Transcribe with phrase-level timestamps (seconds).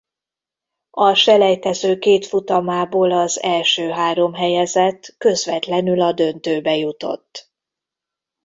[0.97, 7.51] A selejtező két futamából az első három helyezett közvetlenül a döntőbe jutott.